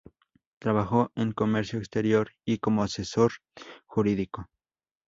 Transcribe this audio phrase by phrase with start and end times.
[0.59, 3.33] Trabajó en comercio exterior y como asesor
[3.85, 4.47] jurídico.